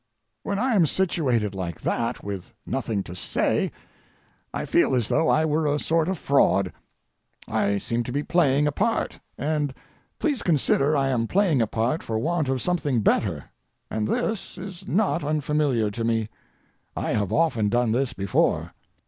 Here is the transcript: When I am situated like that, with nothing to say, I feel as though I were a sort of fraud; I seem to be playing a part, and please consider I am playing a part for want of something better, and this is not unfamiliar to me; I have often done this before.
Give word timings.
When 0.41 0.57
I 0.57 0.73
am 0.73 0.87
situated 0.87 1.53
like 1.53 1.79
that, 1.81 2.23
with 2.23 2.55
nothing 2.65 3.03
to 3.03 3.15
say, 3.15 3.71
I 4.51 4.65
feel 4.65 4.95
as 4.95 5.09
though 5.09 5.29
I 5.29 5.45
were 5.45 5.67
a 5.67 5.77
sort 5.77 6.07
of 6.09 6.17
fraud; 6.17 6.73
I 7.47 7.77
seem 7.77 8.01
to 8.05 8.11
be 8.11 8.23
playing 8.23 8.65
a 8.65 8.71
part, 8.71 9.19
and 9.37 9.75
please 10.17 10.41
consider 10.41 10.97
I 10.97 11.09
am 11.09 11.27
playing 11.27 11.61
a 11.61 11.67
part 11.67 12.01
for 12.01 12.17
want 12.17 12.49
of 12.49 12.63
something 12.63 13.01
better, 13.01 13.51
and 13.91 14.07
this 14.07 14.57
is 14.57 14.87
not 14.87 15.23
unfamiliar 15.23 15.91
to 15.91 16.03
me; 16.03 16.29
I 16.97 17.11
have 17.13 17.31
often 17.31 17.69
done 17.69 17.91
this 17.91 18.11
before. 18.11 18.73